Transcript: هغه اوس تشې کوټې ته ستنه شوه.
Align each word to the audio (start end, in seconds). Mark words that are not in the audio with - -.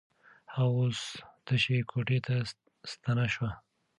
هغه 0.55 0.73
اوس 0.79 0.99
تشې 1.45 1.77
کوټې 1.91 2.19
ته 2.25 2.35
ستنه 2.91 3.25
شوه. 3.33 3.51